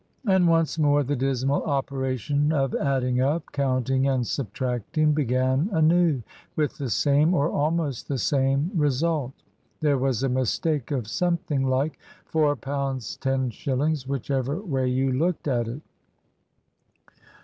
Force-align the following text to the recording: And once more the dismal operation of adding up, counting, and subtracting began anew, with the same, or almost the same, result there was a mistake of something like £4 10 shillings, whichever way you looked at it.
And 0.25 0.47
once 0.47 0.79
more 0.79 1.03
the 1.03 1.15
dismal 1.15 1.61
operation 1.63 2.51
of 2.51 2.73
adding 2.73 3.21
up, 3.21 3.51
counting, 3.51 4.07
and 4.07 4.25
subtracting 4.25 5.13
began 5.13 5.69
anew, 5.71 6.23
with 6.55 6.79
the 6.79 6.89
same, 6.89 7.35
or 7.35 7.51
almost 7.51 8.07
the 8.07 8.17
same, 8.17 8.71
result 8.73 9.33
there 9.79 9.99
was 9.99 10.23
a 10.23 10.27
mistake 10.27 10.89
of 10.89 11.07
something 11.07 11.67
like 11.67 11.99
£4 12.33 13.19
10 13.19 13.51
shillings, 13.51 14.07
whichever 14.07 14.59
way 14.59 14.87
you 14.87 15.11
looked 15.11 15.47
at 15.47 15.67
it. 15.67 15.83